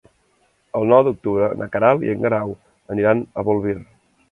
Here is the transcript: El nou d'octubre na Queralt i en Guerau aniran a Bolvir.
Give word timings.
El 0.79 0.87
nou 0.91 1.03
d'octubre 1.07 1.51
na 1.59 1.69
Queralt 1.77 2.07
i 2.07 2.11
en 2.15 2.25
Guerau 2.25 2.57
aniran 2.97 3.25
a 3.43 3.49
Bolvir. 3.51 3.79